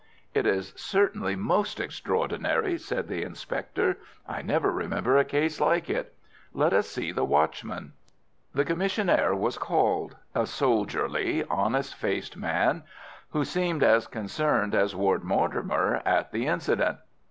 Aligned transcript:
"It 0.33 0.47
is 0.47 0.73
certainly 0.75 1.35
most 1.35 1.79
extraordinary," 1.79 2.75
said 2.79 3.07
the 3.07 3.21
inspector. 3.21 3.99
"I 4.27 4.41
never 4.41 4.71
remember 4.71 5.15
a 5.15 5.23
case 5.23 5.61
like 5.61 5.91
it. 5.91 6.15
Let 6.53 6.73
us 6.73 6.89
see 6.89 7.11
the 7.11 7.23
watchman." 7.23 7.93
The 8.51 8.65
commissionaire 8.65 9.35
was 9.35 9.59
called—a 9.59 10.47
soldierly, 10.47 11.43
honest 11.43 11.93
faced 11.93 12.35
man, 12.35 12.81
who 13.29 13.45
seemed 13.45 13.83
as 13.83 14.07
concerned 14.07 14.73
as 14.73 14.95
Ward 14.95 15.23
Mortimer 15.23 16.01
at 16.03 16.31
the 16.31 16.47
incident. 16.47 16.97